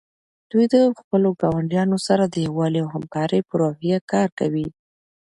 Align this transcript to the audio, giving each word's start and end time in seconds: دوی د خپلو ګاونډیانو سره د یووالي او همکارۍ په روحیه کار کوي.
دوی 0.51 0.65
د 0.73 0.75
خپلو 0.99 1.29
ګاونډیانو 1.41 1.97
سره 2.07 2.23
د 2.27 2.35
یووالي 2.45 2.79
او 2.83 2.87
همکارۍ 2.95 3.41
په 3.47 3.53
روحیه 3.61 3.97
کار 4.11 4.27
کوي. 4.39 4.67